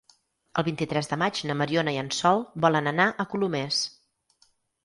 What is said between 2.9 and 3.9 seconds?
anar a Colomers.